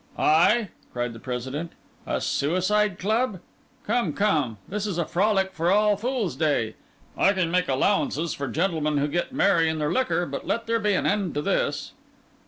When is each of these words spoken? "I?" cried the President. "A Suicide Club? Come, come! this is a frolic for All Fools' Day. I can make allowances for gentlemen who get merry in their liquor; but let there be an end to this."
"I?" 0.17 0.69
cried 0.91 1.13
the 1.13 1.19
President. 1.19 1.73
"A 2.07 2.19
Suicide 2.21 2.97
Club? 2.97 3.39
Come, 3.85 4.13
come! 4.13 4.57
this 4.67 4.87
is 4.87 4.97
a 4.97 5.05
frolic 5.05 5.53
for 5.53 5.69
All 5.71 5.95
Fools' 5.95 6.35
Day. 6.35 6.73
I 7.15 7.33
can 7.33 7.51
make 7.51 7.67
allowances 7.69 8.33
for 8.33 8.47
gentlemen 8.47 8.97
who 8.97 9.07
get 9.07 9.31
merry 9.31 9.69
in 9.69 9.77
their 9.77 9.93
liquor; 9.93 10.25
but 10.25 10.47
let 10.47 10.65
there 10.65 10.79
be 10.79 10.95
an 10.95 11.05
end 11.05 11.35
to 11.35 11.43
this." 11.43 11.91